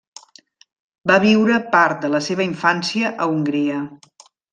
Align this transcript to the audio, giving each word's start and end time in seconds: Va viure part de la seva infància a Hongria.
Va 1.11 1.17
viure 1.25 1.59
part 1.75 2.01
de 2.05 2.09
la 2.13 2.21
seva 2.29 2.45
infància 2.47 3.13
a 3.13 3.29
Hongria. 3.35 3.83